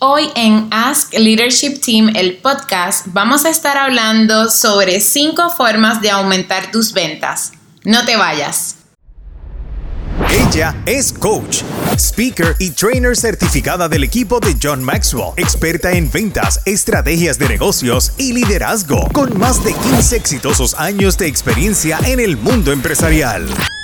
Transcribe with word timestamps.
Hoy 0.00 0.30
en 0.36 0.68
Ask 0.70 1.12
Leadership 1.12 1.80
Team, 1.84 2.12
el 2.14 2.36
podcast, 2.36 3.06
vamos 3.08 3.44
a 3.44 3.50
estar 3.50 3.76
hablando 3.76 4.48
sobre 4.48 5.00
cinco 5.00 5.50
formas 5.50 6.00
de 6.00 6.10
aumentar 6.10 6.70
tus 6.70 6.92
ventas. 6.92 7.50
No 7.82 8.04
te 8.04 8.16
vayas. 8.16 8.76
Ella 10.30 10.76
es 10.86 11.12
coach, 11.12 11.62
speaker 11.96 12.54
y 12.60 12.70
trainer 12.70 13.16
certificada 13.16 13.88
del 13.88 14.04
equipo 14.04 14.38
de 14.38 14.56
John 14.62 14.84
Maxwell, 14.84 15.32
experta 15.36 15.90
en 15.90 16.08
ventas, 16.12 16.60
estrategias 16.64 17.36
de 17.36 17.48
negocios 17.48 18.12
y 18.18 18.32
liderazgo, 18.34 19.08
con 19.12 19.36
más 19.36 19.64
de 19.64 19.72
15 19.72 20.14
exitosos 20.14 20.74
años 20.74 21.18
de 21.18 21.26
experiencia 21.26 21.98
en 22.04 22.20
el 22.20 22.36
mundo 22.36 22.70
empresarial. 22.70 23.48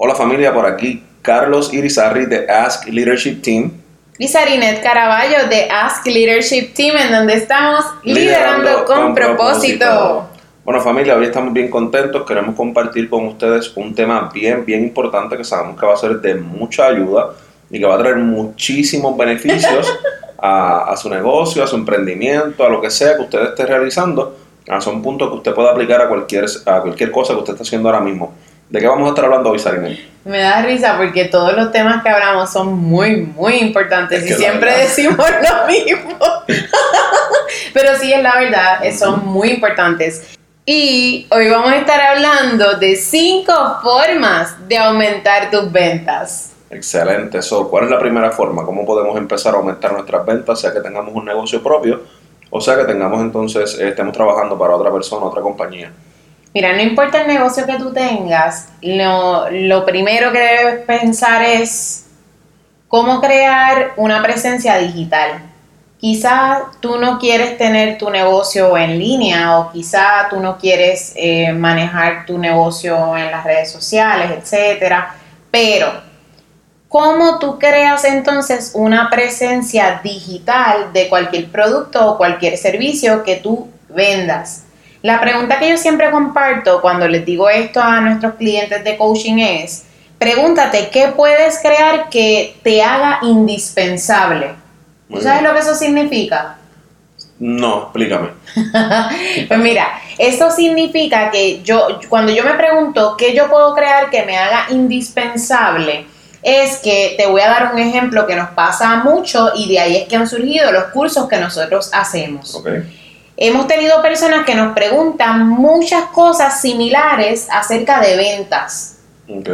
Hola 0.00 0.14
familia, 0.14 0.54
por 0.54 0.64
aquí 0.64 1.02
Carlos 1.22 1.74
Irizarry 1.74 2.26
de 2.26 2.48
Ask 2.48 2.86
Leadership 2.86 3.42
Team. 3.42 3.72
Y 4.16 4.28
Sarinet 4.28 4.80
Caraballo 4.80 5.48
de 5.48 5.68
Ask 5.68 6.06
Leadership 6.06 6.72
Team, 6.72 6.96
en 6.96 7.10
donde 7.10 7.34
estamos 7.34 7.84
liderando, 8.04 8.84
con, 8.84 9.12
propósito. 9.12 10.28
Bueno 10.64 10.80
familia, 10.80 11.16
hoy 11.16 11.24
estamos 11.24 11.52
bien 11.52 11.68
contentos, 11.68 12.24
queremos 12.24 12.54
compartir 12.54 13.10
con 13.10 13.26
ustedes 13.26 13.72
un 13.74 13.92
tema 13.92 14.30
bien, 14.32 14.64
bien 14.64 14.84
importante 14.84 15.36
que 15.36 15.42
sabemos 15.42 15.80
que 15.80 15.84
va 15.84 15.94
a 15.94 15.96
ser 15.96 16.20
de 16.20 16.36
mucha 16.36 16.86
ayuda 16.86 17.30
y 17.68 17.80
que 17.80 17.84
va 17.84 17.96
a 17.96 17.98
traer 17.98 18.18
muchísimos 18.18 19.16
beneficios 19.16 19.92
a, 20.38 20.92
a 20.92 20.96
su 20.96 21.10
negocio, 21.10 21.64
a 21.64 21.66
su 21.66 21.74
emprendimiento, 21.74 22.64
a 22.64 22.68
lo 22.68 22.80
que 22.80 22.90
sea 22.90 23.16
que 23.16 23.22
usted 23.22 23.42
esté 23.46 23.66
realizando. 23.66 24.36
Ah, 24.68 24.80
Son 24.80 25.02
puntos 25.02 25.28
que 25.30 25.36
usted 25.38 25.54
puede 25.54 25.70
aplicar 25.70 26.02
a 26.02 26.08
cualquier, 26.08 26.44
a 26.66 26.82
cualquier 26.82 27.10
cosa 27.10 27.32
que 27.32 27.40
usted 27.40 27.54
esté 27.54 27.62
haciendo 27.64 27.88
ahora 27.88 28.00
mismo. 28.00 28.34
¿De 28.70 28.80
qué 28.80 28.86
vamos 28.86 29.06
a 29.06 29.08
estar 29.10 29.24
hablando 29.24 29.50
hoy, 29.50 29.58
Sarinet? 29.58 29.98
Me 30.24 30.40
da 30.40 30.60
risa 30.62 30.96
porque 30.98 31.24
todos 31.24 31.54
los 31.54 31.72
temas 31.72 32.02
que 32.02 32.10
hablamos 32.10 32.52
son 32.52 32.74
muy, 32.74 33.16
muy 33.16 33.54
importantes 33.56 34.22
Es 34.22 34.30
y 34.30 34.34
siempre 34.34 34.70
verdad. 34.70 34.82
decimos 34.82 35.16
lo 35.16 35.66
mismo. 35.72 36.18
Pero 37.72 37.96
sí, 37.98 38.12
es 38.12 38.22
la 38.22 38.36
verdad, 38.38 38.80
son 38.98 39.26
muy 39.26 39.52
importantes. 39.52 40.36
Y 40.66 41.26
hoy 41.30 41.48
vamos 41.48 41.72
a 41.72 41.76
estar 41.76 41.98
hablando 41.98 42.76
de 42.76 42.94
cinco 42.96 43.54
formas 43.82 44.68
de 44.68 44.76
aumentar 44.76 45.50
tus 45.50 45.72
ventas. 45.72 46.52
Excelente. 46.68 47.40
So, 47.40 47.70
¿Cuál 47.70 47.84
es 47.84 47.90
la 47.90 47.98
primera 47.98 48.30
forma? 48.30 48.66
¿Cómo 48.66 48.84
podemos 48.84 49.16
empezar 49.16 49.54
a 49.54 49.56
aumentar 49.56 49.92
nuestras 49.94 50.26
ventas, 50.26 50.60
sea 50.60 50.74
que 50.74 50.80
tengamos 50.80 51.14
un 51.14 51.24
negocio 51.24 51.62
propio 51.62 52.02
o 52.50 52.60
sea 52.60 52.76
que 52.76 52.84
tengamos 52.84 53.20
entonces, 53.20 53.78
eh, 53.78 53.88
estemos 53.88 54.12
trabajando 54.14 54.58
para 54.58 54.74
otra 54.74 54.90
persona, 54.90 55.26
otra 55.26 55.42
compañía? 55.42 55.92
Mira, 56.58 56.72
no 56.72 56.82
importa 56.82 57.20
el 57.20 57.28
negocio 57.28 57.66
que 57.66 57.78
tú 57.78 57.92
tengas, 57.92 58.70
lo, 58.82 59.86
primero 59.86 60.32
que 60.32 60.40
debes 60.40 60.84
pensar 60.86 61.40
es 61.40 62.06
cómo 62.88 63.20
crear 63.20 63.92
una 63.96 64.20
presencia 64.24 64.76
digital. 64.78 65.40
Quizá 65.98 66.62
tú 66.80 66.98
no 66.98 67.20
quieres 67.20 67.56
tener 67.58 67.96
tu 67.96 68.10
negocio 68.10 68.76
en 68.76 68.98
línea 68.98 69.56
o 69.56 69.70
quizá 69.70 70.26
tú 70.28 70.40
no 70.40 70.58
quieres 70.58 71.12
eh, 71.14 71.52
manejar 71.52 72.26
tu 72.26 72.38
negocio 72.38 73.16
en 73.16 73.30
las 73.30 73.44
redes 73.44 73.70
sociales, 73.70 74.28
etcétera, 74.36 75.14
pero 75.52 75.92
¿cómo 76.88 77.38
tú 77.38 77.56
creas 77.60 78.02
entonces 78.04 78.72
una 78.74 79.10
presencia 79.10 80.00
digital 80.02 80.92
de 80.92 81.08
cualquier 81.08 81.52
producto 81.52 82.04
o 82.04 82.16
cualquier 82.16 82.56
servicio 82.56 83.22
que 83.22 83.36
tú 83.36 83.68
vendas? 83.88 84.64
La 85.02 85.20
pregunta 85.20 85.58
que 85.58 85.70
yo 85.70 85.76
siempre 85.76 86.10
comparto 86.10 86.80
cuando 86.80 87.06
les 87.06 87.24
digo 87.24 87.48
esto 87.48 87.80
a 87.80 88.00
nuestros 88.00 88.34
clientes 88.34 88.82
de 88.82 88.96
coaching 88.96 89.38
es, 89.38 89.84
pregúntate 90.18 90.88
qué 90.90 91.08
puedes 91.16 91.58
crear 91.60 92.08
que 92.10 92.56
te 92.62 92.82
haga 92.82 93.20
indispensable. 93.22 94.50
¿Tú 95.08 95.20
sabes 95.20 95.40
bien. 95.40 95.44
lo 95.44 95.54
que 95.54 95.60
eso 95.60 95.74
significa? 95.74 96.58
No, 97.38 97.82
explícame. 97.84 98.30
Pues 99.48 99.60
mira, 99.60 100.00
esto 100.18 100.50
significa 100.50 101.30
que 101.30 101.62
yo, 101.62 102.00
cuando 102.08 102.32
yo 102.32 102.42
me 102.44 102.54
pregunto 102.54 103.14
qué 103.16 103.34
yo 103.34 103.48
puedo 103.48 103.74
crear 103.74 104.10
que 104.10 104.24
me 104.24 104.36
haga 104.36 104.66
indispensable, 104.70 106.06
es 106.42 106.78
que 106.78 107.14
te 107.16 107.26
voy 107.26 107.40
a 107.40 107.48
dar 107.48 107.72
un 107.72 107.78
ejemplo 107.78 108.26
que 108.26 108.34
nos 108.34 108.50
pasa 108.50 108.96
mucho 108.96 109.52
y 109.54 109.68
de 109.68 109.78
ahí 109.78 109.96
es 109.96 110.08
que 110.08 110.16
han 110.16 110.28
surgido 110.28 110.72
los 110.72 110.84
cursos 110.86 111.28
que 111.28 111.38
nosotros 111.38 111.90
hacemos. 111.92 112.54
Ok. 112.54 112.68
Hemos 113.40 113.68
tenido 113.68 114.02
personas 114.02 114.44
que 114.44 114.56
nos 114.56 114.74
preguntan 114.74 115.48
muchas 115.48 116.06
cosas 116.06 116.60
similares 116.60 117.46
acerca 117.52 118.00
de 118.00 118.16
ventas. 118.16 118.96
Ok. 119.28 119.48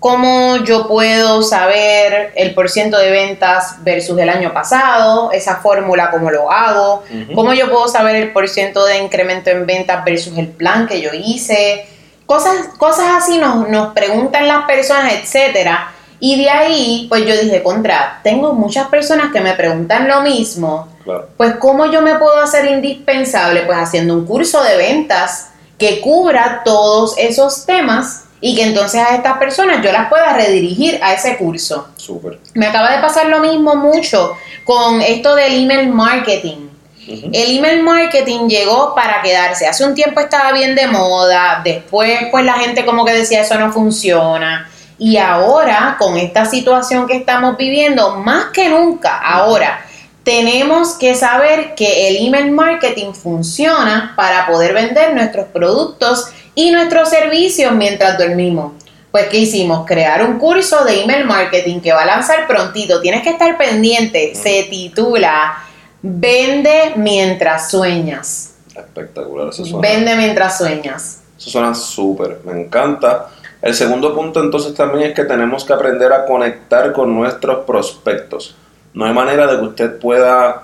¿Cómo 0.00 0.56
yo 0.64 0.88
puedo 0.88 1.42
saber 1.42 2.32
el 2.34 2.52
porciento 2.52 2.98
de 2.98 3.10
ventas 3.12 3.76
versus 3.84 4.18
el 4.18 4.28
año 4.28 4.52
pasado? 4.52 5.30
Esa 5.30 5.56
fórmula, 5.56 6.10
¿cómo 6.10 6.32
lo 6.32 6.50
hago? 6.50 7.04
Ujú. 7.08 7.34
¿Cómo 7.34 7.52
yo 7.52 7.70
puedo 7.70 7.86
saber 7.86 8.16
el 8.16 8.32
porciento 8.32 8.84
de 8.84 8.98
incremento 8.98 9.50
en 9.50 9.66
ventas 9.66 10.04
versus 10.04 10.36
el 10.36 10.48
plan 10.48 10.88
que 10.88 11.00
yo 11.00 11.10
hice? 11.12 11.86
Cosas, 12.26 12.70
cosas 12.76 13.22
así 13.22 13.38
nos, 13.38 13.68
nos 13.68 13.94
preguntan 13.94 14.48
las 14.48 14.64
personas, 14.64 15.12
etcétera. 15.12 15.92
Y 16.18 16.42
de 16.42 16.50
ahí, 16.50 17.06
pues 17.08 17.24
yo 17.24 17.36
dije, 17.40 17.62
contra, 17.62 18.18
tengo 18.24 18.52
muchas 18.52 18.88
personas 18.88 19.32
que 19.32 19.40
me 19.40 19.52
preguntan 19.52 20.08
lo 20.08 20.22
mismo. 20.22 20.88
Claro. 21.08 21.28
Pues, 21.38 21.54
¿cómo 21.54 21.86
yo 21.86 22.02
me 22.02 22.16
puedo 22.16 22.38
hacer 22.38 22.66
indispensable? 22.66 23.62
Pues 23.62 23.78
haciendo 23.78 24.12
un 24.12 24.26
curso 24.26 24.62
de 24.62 24.76
ventas 24.76 25.48
que 25.78 26.02
cubra 26.02 26.60
todos 26.66 27.16
esos 27.16 27.64
temas 27.64 28.24
y 28.42 28.54
que 28.54 28.64
entonces 28.64 29.00
a 29.00 29.14
estas 29.14 29.38
personas 29.38 29.82
yo 29.82 29.90
las 29.90 30.10
pueda 30.10 30.34
redirigir 30.34 31.00
a 31.02 31.14
ese 31.14 31.38
curso. 31.38 31.88
Súper. 31.96 32.38
Me 32.52 32.66
acaba 32.66 32.92
de 32.94 33.00
pasar 33.00 33.28
lo 33.28 33.40
mismo 33.40 33.74
mucho 33.74 34.36
con 34.64 35.00
esto 35.00 35.34
del 35.34 35.62
email 35.62 35.88
marketing. 35.88 36.68
El 37.06 37.56
email 37.56 37.82
marketing 37.82 38.46
llegó 38.46 38.94
para 38.94 39.22
quedarse. 39.22 39.66
Hace 39.66 39.86
un 39.86 39.94
tiempo 39.94 40.20
estaba 40.20 40.52
bien 40.52 40.74
de 40.74 40.88
moda, 40.88 41.62
después 41.64 42.26
pues 42.30 42.44
la 42.44 42.52
gente 42.58 42.84
como 42.84 43.06
que 43.06 43.14
decía 43.14 43.40
eso 43.40 43.58
no 43.58 43.72
funciona. 43.72 44.68
Y 44.98 45.16
ahora, 45.16 45.96
con 45.98 46.18
esta 46.18 46.44
situación 46.44 47.06
que 47.06 47.16
estamos 47.16 47.56
viviendo, 47.56 48.16
más 48.16 48.46
que 48.52 48.68
nunca, 48.68 49.18
ahora 49.18 49.86
tenemos 50.24 50.94
que 50.94 51.14
saber 51.14 51.74
que 51.74 52.08
el 52.08 52.26
email 52.26 52.50
marketing 52.50 53.12
funciona 53.12 54.12
para 54.16 54.46
poder 54.46 54.74
vender 54.74 55.14
nuestros 55.14 55.46
productos 55.46 56.26
y 56.54 56.70
nuestros 56.70 57.08
servicios 57.08 57.72
mientras 57.72 58.18
dormimos. 58.18 58.72
Pues, 59.10 59.28
¿qué 59.28 59.38
hicimos? 59.38 59.86
Crear 59.86 60.22
un 60.24 60.38
curso 60.38 60.84
de 60.84 61.02
email 61.02 61.24
marketing 61.24 61.80
que 61.80 61.92
va 61.92 62.02
a 62.02 62.06
lanzar 62.06 62.46
prontito. 62.46 63.00
Tienes 63.00 63.22
que 63.22 63.30
estar 63.30 63.56
pendiente. 63.56 64.34
Se 64.34 64.64
titula 64.64 65.64
Vende 66.02 66.92
mientras 66.96 67.70
sueñas. 67.70 68.54
Espectacular. 68.74 69.48
Eso 69.48 69.64
suena. 69.64 69.88
Vende 69.88 70.14
mientras 70.14 70.58
sueñas. 70.58 71.22
Eso 71.36 71.50
suena 71.50 71.74
súper, 71.74 72.40
me 72.44 72.60
encanta. 72.60 73.28
El 73.60 73.74
segundo 73.74 74.14
punto 74.14 74.40
entonces 74.40 74.74
también 74.74 75.10
es 75.10 75.14
que 75.14 75.24
tenemos 75.24 75.64
que 75.64 75.72
aprender 75.72 76.12
a 76.12 76.26
conectar 76.26 76.92
con 76.92 77.14
nuestros 77.14 77.64
prospectos. 77.64 78.56
No 78.98 79.04
hay 79.04 79.12
manera 79.14 79.46
de 79.46 79.58
que 79.60 79.64
usted 79.64 79.98
pueda 80.00 80.62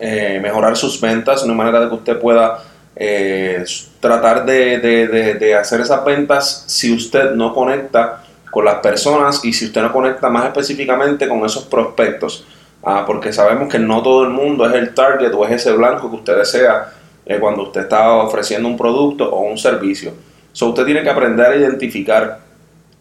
eh, 0.00 0.40
mejorar 0.42 0.76
sus 0.76 1.00
ventas, 1.00 1.44
no 1.46 1.52
hay 1.52 1.56
manera 1.58 1.78
de 1.78 1.88
que 1.88 1.94
usted 1.94 2.18
pueda 2.18 2.58
eh, 2.96 3.64
tratar 4.00 4.44
de, 4.44 4.78
de- 4.80 5.34
de- 5.34 5.54
hacer 5.54 5.80
esas 5.82 6.04
ventas 6.04 6.64
si 6.66 6.92
usted 6.92 7.30
no 7.30 7.54
conecta 7.54 8.24
con 8.50 8.64
las 8.64 8.76
personas 8.80 9.44
y 9.44 9.52
si 9.52 9.66
usted 9.66 9.82
no 9.82 9.92
conecta 9.92 10.28
más 10.28 10.46
específicamente 10.46 11.28
con 11.28 11.44
esos 11.46 11.62
prospectos. 11.66 12.44
Ah, 12.82 13.04
porque 13.06 13.32
sabemos 13.32 13.68
que 13.68 13.78
no 13.78 14.02
todo 14.02 14.24
el 14.24 14.30
mundo 14.30 14.66
es 14.66 14.74
el 14.74 14.92
target 14.92 15.32
o 15.32 15.44
es 15.46 15.52
ese 15.52 15.72
blanco 15.72 16.10
que 16.10 16.16
usted 16.16 16.36
desea 16.38 16.92
eh, 17.24 17.38
cuando 17.38 17.62
usted 17.62 17.82
está 17.82 18.14
ofreciendo 18.14 18.68
un 18.68 18.76
producto 18.76 19.30
o 19.32 19.42
un 19.48 19.58
servicio. 19.58 20.12
So, 20.52 20.70
usted 20.70 20.84
tiene 20.86 21.04
que 21.04 21.10
aprender 21.10 21.46
a 21.46 21.54
identificar 21.56 22.40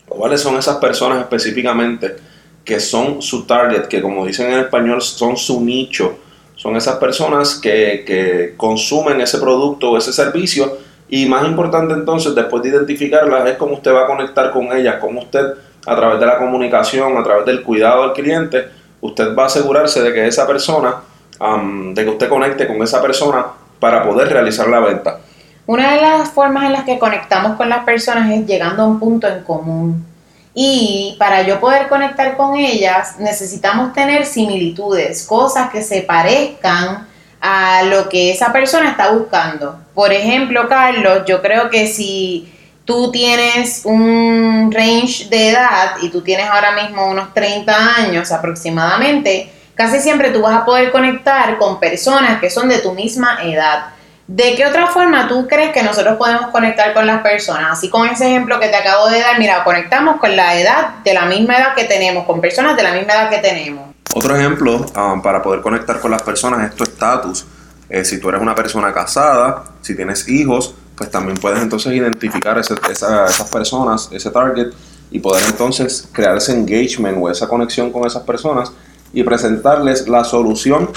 cuáles 0.08 0.42
son 0.42 0.58
esas 0.58 0.78
personas 0.78 1.22
específicamente 1.22 2.18
que 2.66 2.80
son 2.80 3.22
su 3.22 3.46
target, 3.46 3.88
que 3.88 4.02
como 4.02 4.26
dicen 4.26 4.52
en 4.52 4.60
español 4.60 5.02
son 5.02 5.38
su 5.38 5.62
nicho. 5.62 6.18
Son 6.56 6.76
esas 6.76 6.96
personas 6.96 7.56
que, 7.56 8.04
que 8.06 8.56
consumen 8.58 9.22
ese 9.22 9.38
producto 9.38 9.92
o 9.92 9.98
ese 9.98 10.12
servicio 10.12 10.78
y 11.08 11.28
más 11.28 11.46
importante 11.46 11.94
entonces, 11.94 12.34
después 12.34 12.64
de 12.64 12.70
identificarlas, 12.70 13.48
es 13.48 13.58
cómo 13.58 13.76
usted 13.76 13.94
va 13.94 14.04
a 14.04 14.08
conectar 14.08 14.52
con 14.52 14.72
ellas, 14.76 14.96
cómo 15.00 15.22
usted 15.22 15.46
a 15.86 15.96
través 15.96 16.20
de 16.20 16.26
la 16.26 16.38
comunicación, 16.38 17.16
a 17.16 17.24
través 17.24 17.46
del 17.46 17.62
cuidado 17.62 18.04
del 18.04 18.14
cliente, 18.14 18.68
usted 19.02 19.36
va 19.36 19.44
a 19.44 19.46
asegurarse 19.46 20.02
de 20.02 20.12
que 20.14 20.26
esa 20.26 20.48
persona 20.48 20.96
am, 21.40 21.94
de 21.94 22.04
que 22.04 22.10
usted 22.10 22.28
conecte 22.28 22.66
con 22.66 22.82
esa 22.82 23.02
persona 23.02 23.46
para 23.80 24.04
poder 24.04 24.30
realizar 24.30 24.68
la 24.68 24.80
venta. 24.80 25.20
Una 25.68 25.94
de 25.94 26.02
las 26.02 26.32
formas 26.32 26.66
en 26.66 26.74
las 26.74 26.86
que 26.86 26.98
conectamos 26.98 27.56
con 27.58 27.70
las 27.70 27.86
personas 27.86 28.32
es 28.32 28.46
llegando 28.48 28.84
a 28.84 28.88
un 28.88 29.00
punto 29.00 29.28
en 29.28 29.44
común. 29.44 30.15
Y 30.58 31.18
para 31.20 31.42
yo 31.42 31.60
poder 31.60 31.90
conectar 31.90 32.38
con 32.38 32.56
ellas, 32.56 33.20
necesitamos 33.20 33.92
tener 33.92 34.26
similitudes, 34.26 35.24
cosas 35.28 35.70
que 35.70 35.84
se 35.84 36.02
parezcan 36.02 37.06
a 37.42 37.84
lo 37.84 38.08
que 38.08 38.32
esa 38.32 38.54
persona 38.54 38.92
está 38.92 39.12
buscando. 39.12 39.78
Por 39.94 40.14
ejemplo, 40.14 40.70
Carlos, 40.70 41.24
yo 41.28 41.42
creo 41.42 41.70
que 41.70 41.88
si 41.88 42.52
tú 42.86 43.12
tienes 43.12 43.82
un 43.84 44.72
range 44.72 45.28
de 45.30 45.50
edad 45.50 45.98
y 46.02 46.10
tú 46.10 46.22
tienes 46.22 46.48
ahora 46.50 46.72
mismo 46.72 47.06
unos 47.10 47.34
30 47.34 47.96
años 47.98 48.32
aproximadamente, 48.32 49.52
casi 49.74 50.00
siempre 50.00 50.30
tú 50.30 50.42
vas 50.42 50.62
a 50.62 50.66
poder 50.66 50.90
conectar 50.92 51.58
con 51.58 51.82
personas 51.82 52.40
que 52.40 52.50
son 52.50 52.70
de 52.70 52.80
tu 52.80 52.94
misma 52.94 53.40
edad. 53.44 53.88
¿De 54.28 54.56
qué 54.56 54.66
otra 54.66 54.88
forma 54.88 55.28
tú 55.28 55.48
crees 55.48 55.72
que 55.72 55.84
nosotros 55.84 56.18
podemos 56.18 56.48
conectar 56.48 56.94
con 56.96 57.06
las 57.06 57.22
personas? 57.22 57.74
Así 57.74 57.90
con 57.90 58.08
ese 58.08 58.26
ejemplo 58.28 58.60
que 58.60 58.70
te 58.70 58.76
acabo 58.76 59.08
de 59.08 59.20
dar, 59.20 59.38
mira, 59.38 59.64
conectamos 59.64 60.20
con 60.20 60.36
la 60.36 60.60
edad 60.60 60.96
de 61.04 61.14
la 61.14 61.26
misma 61.26 61.58
edad 61.58 61.76
que 61.76 61.84
tenemos, 61.84 62.26
con 62.26 62.42
personas 62.42 62.76
de 62.76 62.82
la 62.84 62.94
misma 62.94 63.14
edad 63.14 63.30
que 63.30 63.38
tenemos. 63.38 63.86
Otro 64.16 64.36
ejemplo 64.36 64.78
um, 64.96 65.22
para 65.22 65.44
poder 65.44 65.62
conectar 65.62 66.00
con 66.00 66.10
las 66.10 66.24
personas 66.24 66.68
es 66.68 66.76
tu 66.76 66.84
estatus. 66.84 67.46
Eh, 67.88 68.04
si 68.04 68.20
tú 68.20 68.30
eres 68.30 68.42
una 68.42 68.56
persona 68.56 68.92
casada, 68.92 69.64
si 69.82 69.96
tienes 69.96 70.28
hijos, 70.28 70.74
pues 70.98 71.12
también 71.12 71.38
puedes 71.38 71.62
entonces 71.62 71.94
identificar 71.94 72.58
esa- 72.58 72.76
esas 72.90 73.50
personas, 73.52 74.10
ese 74.12 74.32
target, 74.32 74.70
y 75.12 75.20
poder 75.20 75.44
entonces 75.48 76.08
crear 76.12 76.36
ese 76.38 76.54
engagement 76.54 77.18
o 77.22 77.30
esa 77.30 77.48
conexión 77.48 77.92
con 77.92 78.08
esas 78.08 78.24
personas 78.24 78.72
y 79.16 79.24
presentarles 79.24 80.08
la 80.10 80.26
solución 80.26 80.90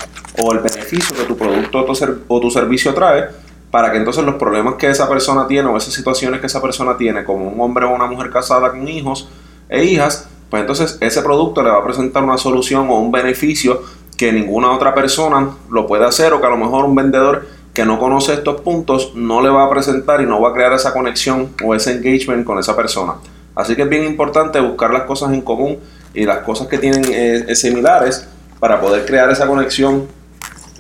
o 0.42 0.52
el 0.52 0.58
beneficio 0.58 1.16
que 1.16 1.22
tu 1.22 1.36
producto 1.36 1.86
o 2.26 2.40
tu, 2.40 2.50
servicio 2.50 2.92
trae 2.92 3.28
para 3.70 3.92
que 3.92 3.98
entonces 3.98 4.24
los 4.24 4.34
problemas 4.34 4.74
que 4.74 4.90
esa 4.90 5.08
persona 5.08 5.46
tiene 5.46 5.68
o 5.68 5.76
esas 5.76 5.94
situaciones 5.94 6.40
que 6.40 6.48
esa 6.48 6.60
persona 6.60 6.96
tiene 6.96 7.24
como 7.24 7.48
un 7.48 7.60
hombre 7.60 7.86
o 7.86 7.94
una 7.94 8.06
mujer 8.06 8.30
casada 8.30 8.70
con 8.70 8.86
hijos 8.88 9.28
e 9.68 9.84
hijas, 9.84 10.28
pues 10.50 10.60
entonces 10.62 10.98
ese 11.00 11.22
producto 11.22 11.62
le 11.62 11.70
va 11.70 11.78
a 11.78 11.84
presentar 11.84 12.24
una 12.24 12.38
solución 12.38 12.90
o 12.90 12.98
un 12.98 13.12
beneficio 13.12 13.82
que 14.16 14.32
ninguna 14.32 14.72
otra 14.72 14.94
persona 14.94 15.50
lo 15.70 15.86
puede 15.86 16.04
hacer 16.04 16.32
o 16.32 16.40
que 16.40 16.46
a 16.46 16.50
lo 16.50 16.56
mejor 16.56 16.86
un 16.86 16.96
vendedor 16.96 17.46
que 17.72 17.84
no 17.84 18.00
conoce 18.00 18.34
estos 18.34 18.62
puntos 18.62 19.12
no 19.14 19.40
le 19.40 19.48
va 19.48 19.64
a 19.64 19.70
presentar 19.70 20.20
y 20.20 20.26
no 20.26 20.40
va 20.40 20.48
a 20.48 20.52
crear 20.52 20.72
esa 20.72 20.92
conexión 20.92 21.50
o 21.64 21.72
ese 21.72 21.92
engagement 21.92 22.44
con 22.44 22.58
esa 22.58 22.74
persona. 22.74 23.14
Así 23.54 23.76
que 23.76 23.82
es 23.82 23.88
bien 23.88 24.04
importante 24.04 24.60
buscar 24.60 24.92
las 24.92 25.02
cosas 25.02 25.32
en 25.32 25.42
común 25.42 25.78
y 26.14 26.24
las 26.24 26.38
cosas 26.38 26.68
que 26.68 26.78
tienen 26.78 27.04
eh, 27.12 27.44
eh, 27.48 27.54
similares 27.54 28.26
para 28.60 28.80
poder 28.80 29.04
crear 29.06 29.30
esa 29.30 29.46
conexión 29.46 30.08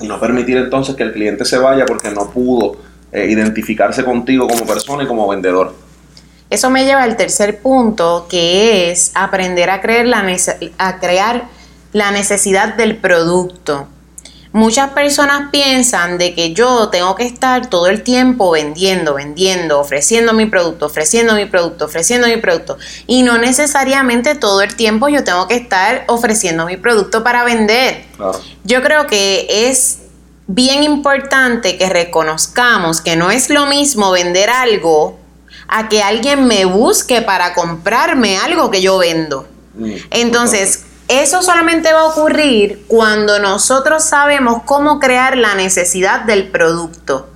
y 0.00 0.06
no 0.06 0.18
permitir 0.20 0.56
entonces 0.56 0.94
que 0.96 1.02
el 1.02 1.12
cliente 1.12 1.44
se 1.44 1.58
vaya 1.58 1.84
porque 1.86 2.10
no 2.10 2.30
pudo 2.30 2.76
eh, 3.12 3.26
identificarse 3.30 4.04
contigo 4.04 4.46
como 4.48 4.66
persona 4.66 5.02
y 5.04 5.06
como 5.06 5.26
vendedor. 5.28 5.74
Eso 6.50 6.70
me 6.70 6.84
lleva 6.84 7.02
al 7.02 7.16
tercer 7.16 7.60
punto, 7.60 8.26
que 8.28 8.90
es 8.90 9.12
aprender 9.14 9.68
a, 9.70 9.80
crear 9.80 10.06
la 11.92 12.10
necesidad 12.10 12.74
del 12.74 12.96
producto. 12.96 13.86
Muchas 14.52 14.90
personas 14.90 15.50
piensan 15.52 16.16
de 16.16 16.34
que 16.34 16.54
yo 16.54 16.88
tengo 16.88 17.14
que 17.14 17.24
estar 17.24 17.68
todo 17.68 17.86
el 17.88 18.02
tiempo 18.02 18.50
vendiendo, 18.50 19.14
vendiendo, 19.14 19.78
ofreciendo 19.78 20.32
mi 20.32 20.46
producto, 20.46 20.86
ofreciendo 20.86 21.34
mi 21.34 21.44
producto, 21.44 21.84
ofreciendo 21.84 22.26
mi 22.28 22.38
producto. 22.38 22.78
Y 23.06 23.22
no 23.22 23.36
necesariamente 23.36 24.34
todo 24.34 24.62
el 24.62 24.74
tiempo 24.74 25.08
yo 25.08 25.22
tengo 25.22 25.46
que 25.48 25.56
estar 25.56 26.04
ofreciendo 26.08 26.64
mi 26.64 26.76
producto 26.76 27.22
para 27.22 27.44
vender. 27.44 28.06
Claro. 28.16 28.40
Yo 28.64 28.82
creo 28.82 29.06
que 29.06 29.68
es 29.68 29.98
bien 30.46 30.82
importante 30.82 31.76
que 31.76 31.88
reconozcamos 31.90 33.02
que 33.02 33.16
no 33.16 33.30
es 33.30 33.50
lo 33.50 33.66
mismo 33.66 34.10
vender 34.10 34.48
algo 34.48 35.18
a 35.68 35.90
que 35.90 36.02
alguien 36.02 36.46
me 36.46 36.64
busque 36.64 37.20
para 37.20 37.52
comprarme 37.52 38.38
algo 38.38 38.70
que 38.70 38.80
yo 38.80 38.96
vendo. 38.96 39.46
Mm, 39.74 39.92
Entonces, 40.10 40.84
eso 41.08 41.42
solamente 41.42 41.92
va 41.92 42.00
a 42.00 42.06
ocurrir 42.08 42.84
cuando 42.86 43.38
nosotros 43.38 44.04
sabemos 44.04 44.62
cómo 44.64 45.00
crear 45.00 45.38
la 45.38 45.54
necesidad 45.54 46.22
del 46.22 46.48
producto. 46.48 47.30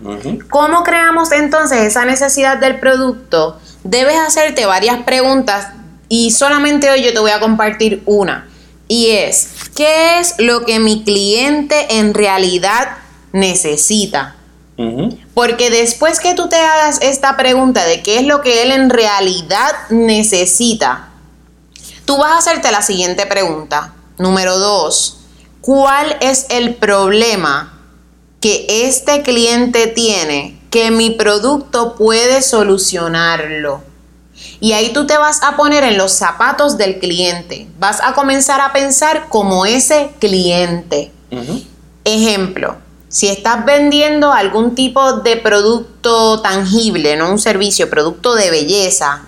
¿Cómo 0.50 0.82
creamos 0.82 1.32
entonces 1.32 1.80
esa 1.80 2.04
necesidad 2.04 2.58
del 2.58 2.78
producto? 2.78 3.58
Debes 3.82 4.18
hacerte 4.18 4.66
varias 4.66 5.02
preguntas 5.04 5.68
y 6.08 6.32
solamente 6.32 6.90
hoy 6.90 7.02
yo 7.02 7.14
te 7.14 7.18
voy 7.18 7.30
a 7.30 7.40
compartir 7.40 8.02
una. 8.04 8.46
Y 8.88 9.12
es, 9.12 9.48
¿qué 9.74 10.20
es 10.20 10.34
lo 10.38 10.66
que 10.66 10.78
mi 10.78 11.02
cliente 11.02 11.96
en 11.98 12.12
realidad 12.12 12.98
necesita? 13.32 14.36
Porque 15.34 15.70
después 15.70 16.20
que 16.20 16.34
tú 16.34 16.48
te 16.48 16.56
hagas 16.56 17.00
esta 17.00 17.36
pregunta 17.36 17.84
de 17.86 18.02
qué 18.02 18.18
es 18.18 18.26
lo 18.26 18.42
que 18.42 18.62
él 18.62 18.72
en 18.72 18.90
realidad 18.90 19.72
necesita, 19.90 21.08
tú 22.12 22.18
vas 22.18 22.32
a 22.32 22.38
hacerte 22.38 22.70
la 22.70 22.82
siguiente 22.82 23.24
pregunta. 23.24 23.94
Número 24.18 24.58
dos, 24.58 25.20
¿cuál 25.62 26.18
es 26.20 26.44
el 26.50 26.74
problema 26.74 27.72
que 28.38 28.66
este 28.86 29.22
cliente 29.22 29.86
tiene 29.86 30.60
que 30.68 30.90
mi 30.90 31.12
producto 31.12 31.94
puede 31.94 32.42
solucionarlo? 32.42 33.80
Y 34.60 34.72
ahí 34.72 34.92
tú 34.92 35.06
te 35.06 35.16
vas 35.16 35.42
a 35.42 35.56
poner 35.56 35.84
en 35.84 35.96
los 35.96 36.12
zapatos 36.12 36.76
del 36.76 36.98
cliente. 36.98 37.66
Vas 37.78 38.02
a 38.02 38.12
comenzar 38.12 38.60
a 38.60 38.74
pensar 38.74 39.30
como 39.30 39.64
ese 39.64 40.10
cliente. 40.18 41.10
Ejemplo, 42.04 42.76
si 43.08 43.28
estás 43.28 43.64
vendiendo 43.64 44.34
algún 44.34 44.74
tipo 44.74 45.14
de 45.14 45.38
producto 45.38 46.42
tangible, 46.42 47.16
no 47.16 47.30
un 47.30 47.38
servicio, 47.38 47.88
producto 47.88 48.34
de 48.34 48.50
belleza. 48.50 49.22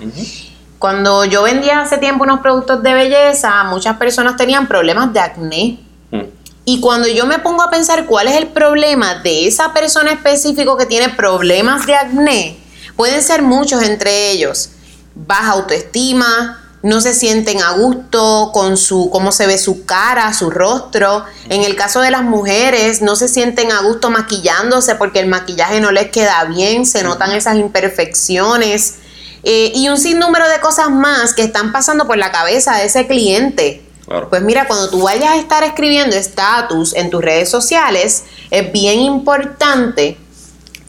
Cuando 0.85 1.25
yo 1.25 1.43
vendía 1.45 1.81
hace 1.81 1.97
tiempo 1.97 2.25
unos 2.25 2.41
productos 2.41 2.83
de 2.83 2.93
belleza, 2.93 3.65
muchas 3.65 3.97
personas 3.97 4.37
tenían 4.37 4.69
problemas 4.69 5.15
de 5.15 5.21
acné. 5.21 5.79
Mm. 6.11 6.25
Y 6.67 6.81
cuando 6.81 7.09
yo 7.09 7.25
me 7.25 7.39
pongo 7.39 7.63
a 7.63 7.71
pensar 7.71 8.05
cuál 8.05 8.29
es 8.29 8.37
el 8.37 8.49
problema 8.49 9.15
de 9.23 9.47
esa 9.47 9.73
persona 9.73 10.13
específico 10.13 10.77
que 10.77 10.85
tiene 10.85 11.09
problemas 11.09 11.87
de 11.87 11.95
acné, 11.95 12.59
pueden 12.97 13.23
ser 13.23 13.41
muchos 13.41 13.83
entre 13.83 14.33
ellos. 14.33 14.73
Baja 15.15 15.53
autoestima, 15.53 16.63
no 16.83 17.01
se 17.01 17.15
sienten 17.15 17.63
a 17.63 17.71
gusto 17.71 18.51
con 18.53 18.77
su 18.77 19.09
cómo 19.09 19.33
se 19.33 19.47
ve 19.47 19.57
su 19.57 19.87
cara, 19.87 20.35
su 20.35 20.51
rostro. 20.51 21.25
En 21.49 21.63
el 21.63 21.77
caso 21.77 22.03
de 22.03 22.11
las 22.11 22.25
mujeres, 22.25 23.01
no 23.01 23.17
se 23.17 23.29
sienten 23.29 23.73
a 23.73 23.81
gusto 23.81 24.11
maquillándose 24.11 24.97
porque 24.97 25.21
el 25.21 25.29
maquillaje 25.29 25.81
no 25.81 25.93
les 25.93 26.11
queda 26.11 26.45
bien, 26.45 26.85
se 26.85 27.03
notan 27.03 27.33
esas 27.33 27.57
imperfecciones. 27.57 28.97
Eh, 29.45 29.73
y 29.75 29.89
un 29.89 29.99
sinnúmero 29.99 30.49
de 30.49 30.61
cosas 30.61 30.91
más 30.91 31.35
que 31.35 31.43
están 31.43 31.73
pasando 31.73 32.07
por 32.07 32.17
la 32.17 32.33
cabeza 32.33 32.77
de 32.77 32.87
ese 32.87 33.07
cliente. 33.07 33.83
Claro. 34.07 34.29
Pues 34.29 34.43
mira, 34.43 34.67
cuando 34.67 34.91
tú 34.91 35.03
vayas 35.03 35.31
a 35.31 35.37
estar 35.37 35.63
escribiendo 35.65 36.17
estatus 36.17 36.95
en 36.95 37.11
tus 37.11 37.23
redes 37.23 37.49
sociales, 37.49 38.25
es 38.51 38.73
bien 38.73 39.01
importante 39.01 40.19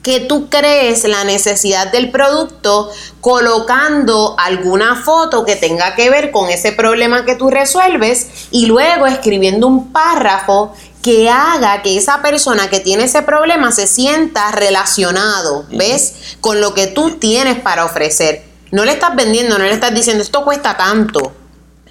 que 0.05 0.19
tú 0.19 0.49
crees 0.49 1.03
la 1.05 1.23
necesidad 1.23 1.91
del 1.91 2.11
producto 2.11 2.91
colocando 3.21 4.35
alguna 4.37 4.95
foto 4.95 5.45
que 5.45 5.55
tenga 5.55 5.95
que 5.95 6.11
ver 6.11 6.29
con 6.29 6.47
ese 6.51 6.71
problema 6.71 7.25
que 7.25 7.33
tú 7.33 7.49
resuelves 7.49 8.27
y 8.51 8.67
luego 8.67 9.07
escribiendo 9.07 9.65
un 9.65 9.91
párrafo 9.91 10.75
que 11.05 11.29
haga 11.29 11.83
que 11.83 11.97
esa 11.97 12.23
persona 12.23 12.67
que 12.67 12.79
tiene 12.79 13.03
ese 13.03 13.21
problema 13.21 13.71
se 13.71 13.85
sienta 13.85 14.51
relacionado, 14.51 15.67
¿ves? 15.69 16.35
Con 16.41 16.61
lo 16.61 16.73
que 16.73 16.87
tú 16.87 17.19
tienes 17.19 17.59
para 17.59 17.85
ofrecer. 17.85 18.43
No 18.71 18.85
le 18.85 18.93
estás 18.93 19.15
vendiendo, 19.15 19.59
no 19.59 19.65
le 19.65 19.71
estás 19.71 19.93
diciendo 19.93 20.23
esto 20.23 20.43
cuesta 20.43 20.75
tanto. 20.75 21.31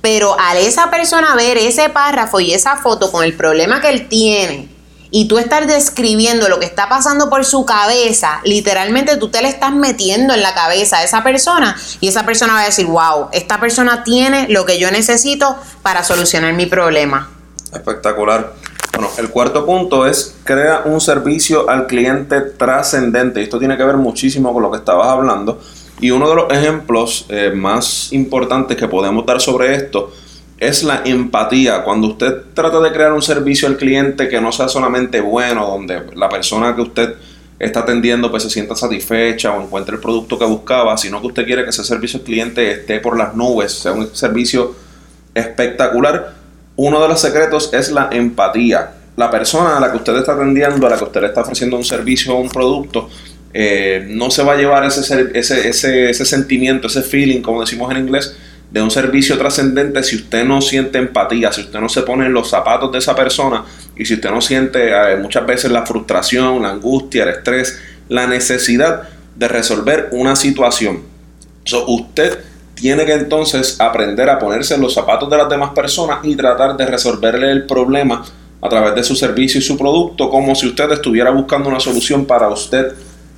Pero 0.00 0.37
al 0.37 0.56
esa 0.56 0.90
persona 0.90 1.37
ver 1.37 1.59
ese 1.59 1.90
párrafo 1.90 2.40
y 2.40 2.54
esa 2.54 2.75
foto 2.78 3.12
con 3.12 3.23
el 3.23 3.37
problema 3.37 3.80
que 3.80 3.90
él 3.90 4.09
tiene 4.09 4.68
y 5.12 5.28
tú 5.28 5.38
estar 5.38 5.68
describiendo 5.68 6.49
lo 6.49 6.59
que 6.59 6.66
está 6.66 6.88
pasando 6.88 7.30
por 7.30 7.44
su 7.44 7.64
cabeza, 7.64 8.40
literalmente 8.42 9.16
tú 9.16 9.28
te 9.28 9.42
le 9.42 9.49
estás 9.49 9.73
metiendo 9.73 10.35
en 10.35 10.42
la 10.42 10.54
cabeza 10.54 10.99
a 10.99 11.04
esa 11.04 11.23
persona 11.23 11.76
y 12.00 12.09
esa 12.09 12.26
persona 12.26 12.54
va 12.54 12.62
a 12.62 12.64
decir, 12.64 12.87
wow, 12.87 13.28
esta 13.30 13.61
persona 13.61 14.02
tiene 14.02 14.49
lo 14.49 14.66
que 14.66 14.80
yo 14.80 14.90
necesito 14.90 15.56
para 15.83 16.02
solucionar 16.02 16.52
mi 16.54 16.66
problema. 16.66 17.30
Espectacular. 17.73 18.63
Bueno, 18.94 19.10
el 19.18 19.30
cuarto 19.30 19.66
punto 19.66 20.06
es 20.06 20.36
crea 20.44 20.82
un 20.84 21.00
servicio 21.00 21.68
al 21.68 21.86
cliente 21.86 22.40
trascendente. 22.40 23.42
Esto 23.42 23.58
tiene 23.58 23.76
que 23.76 23.82
ver 23.84 23.96
muchísimo 23.96 24.52
con 24.52 24.62
lo 24.62 24.70
que 24.70 24.78
estabas 24.78 25.08
hablando. 25.08 25.60
Y 26.00 26.10
uno 26.10 26.28
de 26.28 26.36
los 26.36 26.52
ejemplos 26.52 27.26
eh, 27.28 27.52
más 27.54 28.12
importantes 28.12 28.76
que 28.76 28.86
podemos 28.86 29.26
dar 29.26 29.40
sobre 29.40 29.74
esto 29.74 30.12
es 30.58 30.84
la 30.84 31.02
empatía. 31.04 31.82
Cuando 31.82 32.08
usted 32.08 32.34
trata 32.54 32.80
de 32.80 32.92
crear 32.92 33.12
un 33.12 33.22
servicio 33.22 33.66
al 33.66 33.76
cliente 33.76 34.28
que 34.28 34.40
no 34.40 34.52
sea 34.52 34.68
solamente 34.68 35.20
bueno, 35.20 35.66
donde 35.66 36.02
la 36.14 36.28
persona 36.28 36.76
que 36.76 36.82
usted 36.82 37.14
está 37.58 37.80
atendiendo 37.80 38.30
pues 38.30 38.42
se 38.42 38.50
sienta 38.50 38.76
satisfecha 38.76 39.52
o 39.52 39.62
encuentre 39.62 39.96
el 39.96 40.00
producto 40.00 40.38
que 40.38 40.44
buscaba, 40.44 40.96
sino 40.96 41.20
que 41.20 41.28
usted 41.28 41.44
quiere 41.46 41.64
que 41.64 41.70
ese 41.70 41.84
servicio 41.84 42.20
al 42.20 42.24
cliente 42.24 42.70
esté 42.70 43.00
por 43.00 43.16
las 43.18 43.34
nubes, 43.34 43.72
sea 43.72 43.92
un 43.92 44.14
servicio 44.14 44.74
espectacular. 45.34 46.43
Uno 46.76 47.00
de 47.00 47.08
los 47.08 47.20
secretos 47.20 47.70
es 47.72 47.90
la 47.90 48.08
empatía. 48.12 48.94
la 49.16 49.30
persona 49.30 49.76
a 49.76 49.80
la 49.80 49.92
que 49.92 49.98
usted 49.98 50.16
está 50.16 50.32
atendiendo, 50.32 50.84
a 50.88 50.90
la 50.90 50.98
que 50.98 51.04
usted 51.04 51.20
le 51.20 51.28
está 51.28 51.42
ofreciendo 51.42 51.76
un 51.76 51.84
servicio 51.84 52.34
o 52.34 52.40
un 52.40 52.48
producto, 52.48 53.08
eh, 53.52 54.04
no 54.08 54.28
se 54.32 54.42
va 54.42 54.54
a 54.54 54.56
llevar 54.56 54.84
ese, 54.84 56.12
sentimiento, 56.24 56.88
ese 56.88 57.02
feeling, 57.02 57.40
como 57.40 57.60
decimos 57.60 57.92
en 57.92 57.98
inglés, 57.98 58.36
de 58.72 58.82
un 58.82 58.90
servicio 58.90 59.38
trascendente 59.38 60.02
si 60.02 60.16
usted 60.16 60.44
no 60.44 60.60
siente 60.60 60.98
empatía, 60.98 61.52
si 61.52 61.60
usted 61.60 61.78
no 61.78 61.88
se 61.88 62.02
pone 62.02 62.26
en 62.26 62.32
los 62.32 62.50
zapatos 62.50 62.90
de 62.90 62.98
esa 62.98 63.14
persona 63.14 63.64
y 63.96 64.04
si 64.04 64.14
usted 64.14 64.30
no 64.30 64.40
siente 64.40 64.90
eh, 64.90 65.16
muchas 65.16 65.46
veces 65.46 65.70
la 65.70 65.86
frustración, 65.86 66.62
la 66.62 66.70
angustia, 66.70 67.22
el 67.22 67.28
estrés, 67.28 67.78
la 68.08 68.26
necesidad 68.26 69.08
de 69.36 69.46
resolver 69.46 70.08
una 70.10 70.34
situación. 70.34 71.02
usted 71.86 72.40
tiene 72.74 73.04
que 73.04 73.14
entonces 73.14 73.80
aprender 73.80 74.28
a 74.28 74.38
ponerse 74.38 74.74
en 74.74 74.80
los 74.80 74.94
zapatos 74.94 75.30
de 75.30 75.36
las 75.36 75.48
demás 75.48 75.70
personas 75.74 76.18
y 76.22 76.36
tratar 76.36 76.76
de 76.76 76.86
resolverle 76.86 77.50
el 77.50 77.66
problema 77.66 78.24
a 78.60 78.68
través 78.68 78.94
de 78.94 79.04
su 79.04 79.14
servicio 79.14 79.58
y 79.58 79.62
su 79.62 79.76
producto 79.76 80.30
como 80.30 80.54
si 80.54 80.66
usted 80.66 80.90
estuviera 80.92 81.30
buscando 81.30 81.68
una 81.68 81.80
solución 81.80 82.24
para 82.24 82.48
usted 82.48 82.94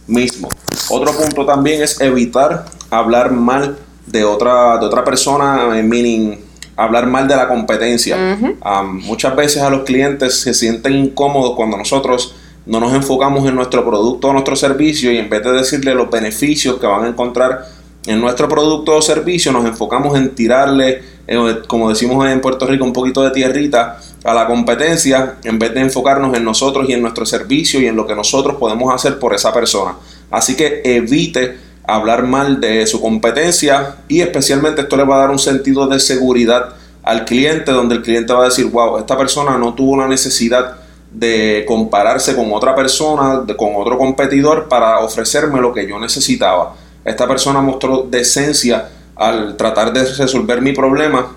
mismo. 0.06 0.48
Otro 0.90 1.12
punto 1.12 1.44
también 1.44 1.82
es 1.82 2.00
evitar 2.00 2.64
hablar 2.90 3.32
mal 3.32 3.76
de 4.06 4.24
otra, 4.24 4.78
de 4.78 4.86
otra 4.86 5.04
persona, 5.04 5.76
en 5.78 5.88
meaning 5.88 6.38
hablar 6.76 7.06
mal 7.06 7.26
de 7.26 7.36
la 7.36 7.48
competencia. 7.48 8.38
muchas 8.84 9.34
veces 9.34 9.62
a 9.62 9.70
los 9.70 9.82
clientes 9.82 10.40
se 10.40 10.54
sienten 10.54 10.94
incómodos 10.94 11.56
cuando 11.56 11.76
nosotros 11.76 12.34
no 12.66 12.80
nos 12.80 12.92
enfocamos 12.94 13.48
en 13.48 13.54
nuestro 13.54 13.84
producto 13.84 14.28
o 14.28 14.32
nuestro 14.32 14.56
servicio 14.56 15.10
y 15.10 15.18
en 15.18 15.30
vez 15.30 15.42
de 15.42 15.52
decirle 15.52 15.94
los 15.94 16.10
beneficios 16.10 16.78
que 16.78 16.86
van 16.86 17.04
a 17.04 17.08
encontrar 17.08 17.64
en 18.06 18.20
nuestro 18.20 18.48
producto 18.48 18.96
o 18.96 19.02
servicio, 19.02 19.52
nos 19.52 19.66
enfocamos 19.66 20.16
en 20.16 20.34
tirarle, 20.34 21.02
eh, 21.26 21.56
como 21.66 21.88
decimos 21.88 22.26
en 22.28 22.40
Puerto 22.40 22.66
Rico, 22.66 22.84
un 22.84 22.92
poquito 22.92 23.22
de 23.22 23.30
tierrita 23.30 23.98
a 24.24 24.34
la 24.34 24.46
competencia 24.46 25.36
en 25.44 25.58
vez 25.58 25.74
de 25.74 25.80
enfocarnos 25.80 26.36
en 26.36 26.44
nosotros 26.44 26.88
y 26.88 26.92
en 26.92 27.02
nuestro 27.02 27.26
servicio 27.26 27.80
y 27.80 27.86
en 27.86 27.96
lo 27.96 28.06
que 28.06 28.14
nosotros 28.14 28.56
podemos 28.56 28.94
hacer 28.94 29.18
por 29.18 29.34
esa 29.34 29.52
persona. 29.52 29.96
Así 30.30 30.56
que 30.56 30.82
evite 30.84 31.58
hablar 31.84 32.24
mal 32.24 32.60
de 32.60 32.86
su 32.86 33.00
competencia 33.00 33.96
y 34.08 34.20
especialmente 34.20 34.82
esto 34.82 34.96
le 34.96 35.04
va 35.04 35.16
a 35.16 35.20
dar 35.20 35.30
un 35.30 35.38
sentido 35.38 35.86
de 35.86 36.00
seguridad 36.00 36.70
al 37.02 37.24
cliente 37.24 37.70
donde 37.70 37.94
el 37.94 38.02
cliente 38.02 38.32
va 38.32 38.42
a 38.42 38.48
decir, 38.48 38.66
wow, 38.66 38.98
esta 38.98 39.16
persona 39.16 39.56
no 39.56 39.74
tuvo 39.74 39.92
una 39.92 40.08
necesidad 40.08 40.76
de 41.12 41.64
compararse 41.66 42.34
con 42.34 42.52
otra 42.52 42.74
persona, 42.74 43.40
de, 43.40 43.56
con 43.56 43.70
otro 43.76 43.96
competidor 43.96 44.68
para 44.68 44.98
ofrecerme 44.98 45.60
lo 45.60 45.72
que 45.72 45.88
yo 45.88 45.98
necesitaba. 46.00 46.74
Esta 47.06 47.28
persona 47.28 47.60
mostró 47.60 48.02
decencia 48.10 48.88
al 49.14 49.56
tratar 49.56 49.92
de 49.92 50.04
resolver 50.04 50.60
mi 50.60 50.72
problema 50.72 51.36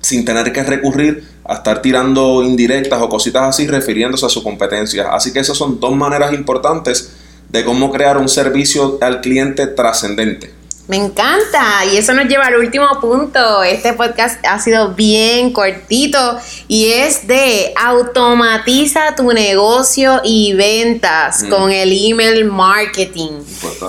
sin 0.00 0.24
tener 0.24 0.52
que 0.52 0.62
recurrir 0.62 1.26
a 1.44 1.54
estar 1.54 1.80
tirando 1.80 2.42
indirectas 2.42 3.00
o 3.00 3.08
cositas 3.08 3.42
así 3.44 3.66
refiriéndose 3.66 4.26
a 4.26 4.28
su 4.28 4.44
competencia. 4.44 5.12
Así 5.12 5.32
que 5.32 5.40
esas 5.40 5.56
son 5.56 5.80
dos 5.80 5.96
maneras 5.96 6.34
importantes 6.34 7.12
de 7.48 7.64
cómo 7.64 7.90
crear 7.90 8.18
un 8.18 8.28
servicio 8.28 8.98
al 9.00 9.22
cliente 9.22 9.66
trascendente. 9.66 10.57
Me 10.88 10.96
encanta 10.96 11.84
y 11.84 11.98
eso 11.98 12.14
nos 12.14 12.26
lleva 12.26 12.46
al 12.46 12.56
último 12.56 12.86
punto. 12.98 13.62
Este 13.62 13.92
podcast 13.92 14.44
ha 14.46 14.58
sido 14.58 14.94
bien 14.94 15.52
cortito 15.52 16.38
y 16.66 16.86
es 16.86 17.26
de 17.26 17.74
automatiza 17.76 19.14
tu 19.14 19.30
negocio 19.32 20.22
y 20.24 20.54
ventas 20.54 21.42
mm. 21.42 21.50
con 21.50 21.70
el 21.70 21.92
email 21.92 22.46
marketing. 22.46 23.42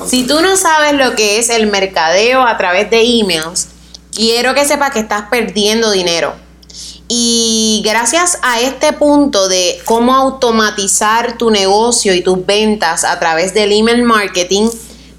Si 0.07 0.27
tú 0.27 0.41
no 0.41 0.57
sabes 0.57 0.93
lo 0.93 1.15
que 1.15 1.39
es 1.39 1.49
el 1.49 1.67
mercadeo 1.67 2.41
a 2.45 2.57
través 2.57 2.89
de 2.89 3.01
emails, 3.01 3.69
quiero 4.13 4.53
que 4.53 4.65
sepas 4.65 4.91
que 4.91 4.99
estás 4.99 5.29
perdiendo 5.29 5.91
dinero 5.91 6.35
y 7.11 7.81
gracias 7.83 8.37
a 8.43 8.61
este 8.61 8.93
punto 8.93 9.49
de 9.49 9.79
cómo 9.83 10.13
automatizar 10.13 11.37
tu 11.39 11.49
negocio 11.49 12.13
y 12.13 12.21
tus 12.21 12.45
ventas 12.45 13.03
a 13.03 13.17
través 13.19 13.55
del 13.55 13.71
email 13.71 14.03
marketing, 14.03 14.69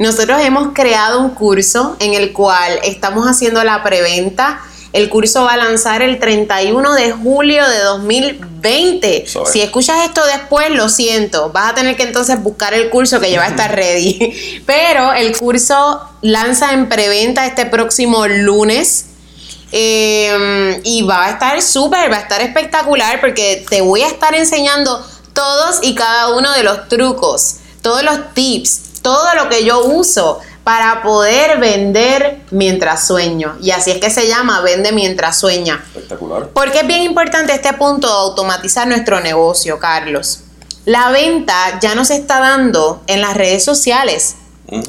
nosotros 0.00 0.40
hemos 0.42 0.73
creado 0.75 1.21
un 1.21 1.30
curso 1.30 1.97
en 2.00 2.14
el 2.14 2.33
cual 2.33 2.80
estamos 2.83 3.26
haciendo 3.26 3.62
la 3.62 3.85
preventa. 3.85 4.61
El 4.92 5.09
curso 5.09 5.45
va 5.45 5.52
a 5.52 5.57
lanzar 5.57 6.02
el 6.02 6.19
31 6.19 6.95
de 6.95 7.12
julio 7.12 7.69
de 7.69 7.78
2020. 7.78 9.26
Si 9.47 9.61
escuchas 9.61 10.04
esto 10.04 10.26
después, 10.26 10.71
lo 10.71 10.88
siento. 10.88 11.50
Vas 11.52 11.71
a 11.71 11.75
tener 11.76 11.97
que 11.97 12.02
entonces 12.02 12.42
buscar 12.42 12.75
el 12.75 12.90
curso 12.90 13.21
que 13.21 13.30
ya 13.30 13.38
va 13.38 13.45
a 13.45 13.50
estar 13.50 13.73
ready. 13.73 14.62
Pero 14.66 15.12
el 15.12 15.38
curso 15.38 16.00
lanza 16.23 16.73
en 16.73 16.88
preventa 16.88 17.47
este 17.47 17.66
próximo 17.66 18.26
lunes 18.26 19.04
Em, 19.73 20.80
y 20.83 21.02
va 21.02 21.26
a 21.26 21.30
estar 21.30 21.62
súper, 21.62 22.11
va 22.11 22.16
a 22.16 22.21
estar 22.21 22.40
espectacular 22.40 23.21
porque 23.21 23.64
te 23.71 23.80
voy 23.83 24.02
a 24.02 24.09
estar 24.09 24.35
enseñando 24.35 25.04
todos 25.33 25.78
y 25.83 25.95
cada 25.95 26.35
uno 26.35 26.50
de 26.52 26.64
los 26.64 26.88
trucos, 26.88 27.57
todos 27.80 28.02
los 28.02 28.35
tips, 28.35 28.80
todo 29.02 29.35
lo 29.35 29.49
que 29.49 29.64
yo 29.64 29.85
uso 29.85 30.40
para 30.64 31.02
poder 31.02 31.59
vender 31.59 32.40
mientras 32.50 33.07
sueño. 33.07 33.57
Y 33.61 33.71
así 33.71 33.90
es 33.90 33.99
que 33.99 34.11
se 34.11 34.28
llama 34.28 34.61
Vende 34.61 34.92
mientras 34.92 35.38
sueña. 35.38 35.83
Espectacular. 35.95 36.49
Porque 36.52 36.80
es 36.80 36.87
bien 36.87 37.02
importante 37.02 37.52
este 37.52 37.73
punto 37.73 38.07
de 38.07 38.12
automatizar 38.12 38.87
nuestro 38.87 39.21
negocio, 39.21 39.78
Carlos. 39.78 40.40
La 40.85 41.11
venta 41.11 41.78
ya 41.80 41.95
no 41.95 42.04
se 42.04 42.16
está 42.16 42.40
dando 42.40 43.02
en 43.07 43.21
las 43.21 43.35
redes 43.35 43.64
sociales. 43.64 44.37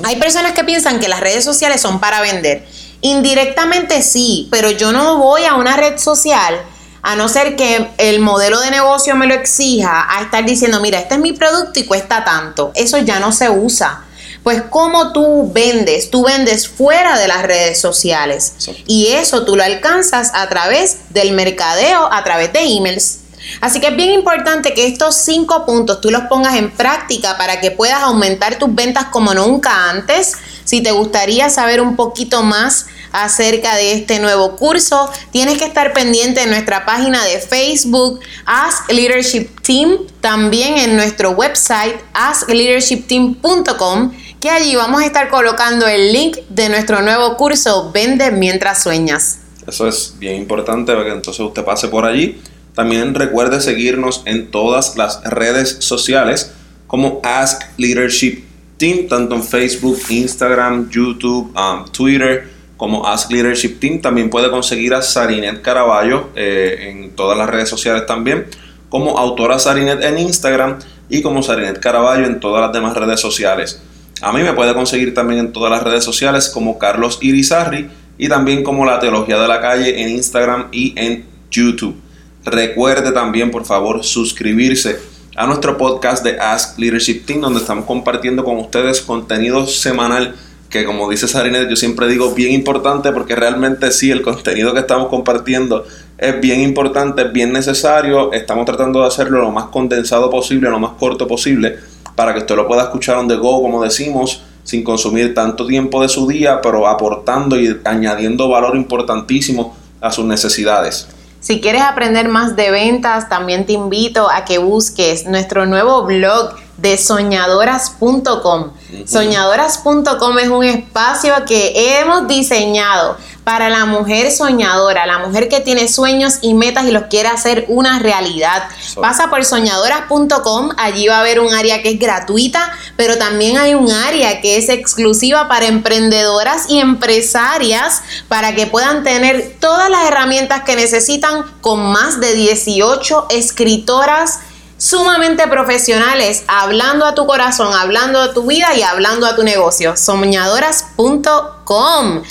Hay 0.04 0.18
personas 0.18 0.54
que 0.54 0.64
piensan 0.64 1.00
que 1.00 1.08
las 1.08 1.20
redes 1.20 1.44
sociales 1.44 1.82
son 1.82 2.00
para 2.00 2.22
vender. 2.22 2.68
Indirectamente 3.02 4.02
sí, 4.04 4.48
pero 4.52 4.70
yo 4.70 4.92
no 4.92 5.18
voy 5.18 5.46
a 5.46 5.56
una 5.56 5.76
red 5.76 5.98
social 5.98 6.62
a 7.02 7.16
no 7.16 7.28
ser 7.28 7.56
que 7.56 7.90
el 7.98 8.20
modelo 8.20 8.60
de 8.60 8.72
negocio 8.72 9.16
me 9.16 9.28
lo 9.28 9.34
exija, 9.34 10.08
a 10.10 10.22
estar 10.22 10.46
diciendo, 10.46 10.80
mira, 10.80 11.00
este 11.00 11.16
es 11.16 11.20
mi 11.20 11.34
producto 11.34 11.80
y 11.80 11.86
cuesta 11.86 12.24
tanto. 12.24 12.72
Eso 12.76 12.98
ya 13.00 13.20
no 13.20 13.32
se 13.32 13.50
usa. 13.50 14.06
Pues 14.44 14.64
como 14.64 15.14
tú 15.14 15.52
vendes, 15.54 16.10
tú 16.10 16.24
vendes 16.26 16.68
fuera 16.68 17.20
de 17.20 17.28
las 17.28 17.44
redes 17.44 17.80
sociales. 17.80 18.54
Y 18.88 19.08
eso 19.08 19.46
tú 19.46 19.56
lo 19.56 19.64
alcanzas 19.64 20.32
a 20.34 20.48
través 20.50 20.98
del 21.10 21.32
mercadeo, 21.34 22.12
a 22.12 22.24
través 22.24 22.52
de 22.52 22.62
emails. 22.62 23.20
Así 23.60 23.80
que 23.80 23.88
es 23.88 23.96
bien 23.96 24.12
importante 24.12 24.74
que 24.74 24.88
estos 24.88 25.16
cinco 25.16 25.66
puntos 25.66 26.02
tú 26.02 26.10
los 26.10 26.24
pongas 26.24 26.56
en 26.56 26.72
práctica 26.72 27.38
para 27.38 27.60
que 27.60 27.72
puedas 27.72 28.02
aumentar 28.02 28.58
tus 28.58 28.74
ventas 28.74 29.06
como 29.06 29.34
nunca 29.34 29.90
antes. 29.90 30.34
Si 30.64 30.82
te 30.82 30.92
gustaría 30.92 31.50
saber 31.50 31.82
un 31.82 31.96
poquito 31.96 32.44
más 32.44 32.86
acerca 33.12 33.76
de 33.76 33.94
este 33.94 34.20
nuevo 34.20 34.56
curso, 34.56 35.10
tienes 35.32 35.58
que 35.58 35.66
estar 35.66 35.94
pendiente 35.94 36.42
de 36.42 36.48
nuestra 36.48 36.86
página 36.86 37.24
de 37.26 37.40
Facebook, 37.40 38.20
Ask 38.46 38.92
Leadership 38.92 39.50
Team, 39.62 39.98
también 40.20 40.78
en 40.78 40.96
nuestro 40.96 41.32
website, 41.32 41.96
askleadershipteam.com, 42.14 44.12
que 44.40 44.50
allí 44.50 44.76
vamos 44.76 45.02
a 45.02 45.06
estar 45.06 45.30
colocando 45.30 45.88
el 45.88 46.14
link 46.14 46.38
de 46.50 46.70
nuestro 46.70 47.02
nuevo 47.02 47.38
curso 47.38 47.92
Vende 47.92 48.32
mientras 48.32 48.84
sueñas. 48.84 49.40
Eso 49.68 49.88
es 49.88 50.16
bien 50.18 50.38
importante 50.38 50.94
que 50.94 51.10
entonces 51.12 51.40
usted 51.40 51.64
pase 51.64 51.88
por 51.88 52.06
allí 52.06 52.42
también 52.76 53.14
recuerde 53.14 53.62
seguirnos 53.62 54.24
en 54.26 54.50
todas 54.50 54.96
las 54.96 55.22
redes 55.24 55.78
sociales 55.80 56.54
como 56.88 57.20
Ask 57.24 57.64
Leadership 57.78 58.44
Team, 58.78 59.08
tanto 59.08 59.36
en 59.36 59.44
Facebook, 59.44 60.00
Instagram, 60.10 60.90
YouTube, 60.90 61.54
um, 61.56 61.86
Twitter, 61.92 62.50
como 62.82 63.06
Ask 63.06 63.30
Leadership 63.30 63.80
Team. 63.80 64.02
También 64.02 64.32
puede 64.32 64.50
conseguir 64.50 64.96
a 64.96 65.04
Sarinet 65.04 65.62
Caraballo 65.62 66.30
eh, 66.36 66.88
en 66.90 67.12
todas 67.12 67.38
las 67.38 67.48
redes 67.48 67.70
sociales 67.70 68.08
también, 68.08 68.48
como 68.90 69.20
autora 69.20 69.60
Sarinet 69.60 70.04
en 70.04 70.18
Instagram 70.18 70.80
y 71.08 71.22
como 71.22 71.44
Sarinet 71.44 71.80
Caraballo 71.80 72.26
en 72.26 72.40
todas 72.40 72.60
las 72.60 72.74
demás 72.74 72.98
redes 72.98 73.20
sociales. 73.20 73.84
A 74.24 74.34
mí 74.34 74.42
me 74.42 74.54
puede 74.54 74.74
conseguir 74.74 75.14
también 75.14 75.42
en 75.42 75.52
todas 75.52 75.70
las 75.70 75.84
redes 75.84 76.04
sociales 76.04 76.50
como 76.50 76.80
Carlos 76.80 77.20
Irizarri 77.22 77.88
y 78.18 78.28
también 78.28 78.64
como 78.64 78.84
La 78.84 79.00
Teología 79.00 79.40
de 79.40 79.48
la 79.48 79.62
Calle 79.62 80.02
en 80.02 80.10
Instagram 80.10 80.70
y 80.72 80.96
en 80.96 81.28
YouTube. 81.52 82.02
Recuerde 82.44 83.12
también, 83.12 83.52
por 83.52 83.64
favor, 83.64 84.04
suscribirse 84.04 84.98
a 85.36 85.46
nuestro 85.46 85.78
podcast 85.78 86.24
de 86.24 86.40
Ask 86.40 86.80
Leadership 86.80 87.28
Team, 87.28 87.42
donde 87.42 87.60
estamos 87.60 87.86
compartiendo 87.86 88.44
con 88.44 88.58
ustedes 88.58 89.02
contenido 89.02 89.68
semanal 89.68 90.34
que 90.72 90.86
como 90.86 91.10
dice 91.10 91.28
Sarinet, 91.28 91.70
yo 91.70 91.76
siempre 91.76 92.08
digo 92.08 92.34
bien 92.34 92.54
importante 92.54 93.12
porque 93.12 93.36
realmente 93.36 93.92
sí, 93.92 94.10
el 94.10 94.22
contenido 94.22 94.74
que 94.74 94.80
estamos 94.80 95.10
compartiendo 95.10 95.86
es 96.18 96.40
bien 96.40 96.62
importante, 96.62 97.24
es 97.24 97.34
bien 97.34 97.52
necesario, 97.52 98.32
estamos 98.32 98.66
tratando 98.66 99.02
de 99.02 99.08
hacerlo 99.08 99.42
lo 99.42 99.52
más 99.52 99.66
condensado 99.66 100.30
posible, 100.30 100.70
lo 100.70 100.80
más 100.80 100.92
corto 100.98 101.28
posible, 101.28 101.78
para 102.16 102.34
que 102.34 102.40
usted 102.40 102.56
lo 102.56 102.68
pueda 102.68 102.84
escuchar 102.84 103.18
on 103.18 103.28
the 103.28 103.36
go, 103.36 103.62
como 103.62 103.84
decimos, 103.84 104.44
sin 104.64 104.84
consumir 104.84 105.34
tanto 105.34 105.68
tiempo 105.68 106.02
de 106.02 106.08
su 106.08 106.26
día, 106.26 106.62
pero 106.62 106.88
aportando 106.88 107.60
y 107.60 107.78
añadiendo 107.84 108.48
valor 108.48 108.78
importantísimo 108.78 109.76
a 110.00 110.10
sus 110.10 110.24
necesidades. 110.24 111.10
Si 111.42 111.60
quieres 111.60 111.82
aprender 111.82 112.30
más 112.30 112.56
de 112.56 112.70
ventas, 112.70 113.28
también 113.28 113.66
te 113.66 113.74
invito 113.74 114.30
a 114.30 114.46
que 114.46 114.60
busques 114.60 115.26
nuestro 115.26 115.66
nuevo 115.66 116.04
blog 116.04 116.54
de 116.78 117.00
soñadoras.com. 117.00 118.72
Soñadoras.com 119.08 120.38
es 120.38 120.50
un 120.50 120.64
espacio 120.64 121.34
que 121.48 122.00
hemos 122.00 122.28
diseñado 122.28 123.18
para 123.52 123.70
la 123.70 123.84
mujer 123.84 124.32
soñadora, 124.32 125.06
la 125.06 125.20
mujer 125.20 125.50
que 125.50 125.60
tiene 125.60 125.90
sueños 125.90 126.36
y 126.42 126.54
metas 126.54 126.86
y 126.86 126.92
los 126.92 127.08
quiere 127.08 127.28
hacer 127.28 127.66
una 127.68 128.00
realidad. 128.00 128.64
Pasa 129.02 129.30
por 129.30 129.44
soñadoras.com, 129.44 130.70
allí 130.78 131.10
va 131.10 131.18
a 131.18 131.20
haber 131.20 131.42
un 131.42 131.54
área 131.54 131.84
que 131.84 131.90
es 131.90 132.00
gratuita, 132.00 132.72
pero 132.96 133.18
también 133.18 133.58
hay 133.58 133.74
un 133.74 133.92
área 133.92 134.40
que 134.40 134.56
es 134.56 134.70
exclusiva 134.70 135.50
para 135.50 135.66
emprendedoras 135.66 136.70
y 136.70 136.80
empresarias 136.80 138.02
para 138.30 138.56
que 138.56 138.68
puedan 138.68 139.04
tener 139.04 139.58
todas 139.60 139.90
las 139.90 140.08
herramientas 140.08 140.64
que 140.64 140.78
necesitan 140.78 141.44
con 141.60 141.92
más 141.92 142.22
de 142.22 142.34
18 142.34 143.26
escritoras 143.32 144.40
sumamente 144.78 145.46
profesionales, 145.50 146.46
hablando 146.48 147.06
a 147.06 147.16
tu 147.16 147.28
corazón, 147.28 147.74
hablando 147.74 148.26
de 148.26 148.34
tu 148.34 148.44
vida 148.44 148.74
y 148.78 148.82
hablando 148.82 149.28
a 149.28 149.36
tu 149.36 149.44
negocio. 149.44 149.98
Soñadoras.com. 149.98 152.24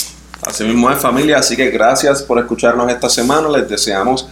Así 0.43 0.65
mismo 0.65 0.91
es 0.91 0.99
familia, 0.99 1.39
así 1.39 1.57
que 1.57 1.71
gracias 1.71 2.23
por 2.23 2.39
escucharnos 2.39 2.91
esta 2.91 3.09
semana. 3.09 3.49
Les 3.49 3.69
deseamos 3.69 4.27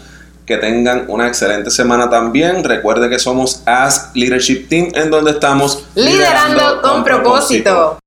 que 0.46 0.56
tengan 0.56 1.04
una 1.08 1.28
excelente 1.28 1.70
semana 1.70 2.08
también. 2.08 2.64
Recuerde 2.64 3.10
que 3.10 3.18
somos 3.18 3.62
Ask 3.66 4.16
Leadership 4.16 4.66
Team, 4.68 4.90
en 4.94 5.10
donde 5.10 5.32
estamos 5.32 5.84
Liderando 5.94 6.80
con 6.80 7.04
propósito. 7.04 7.96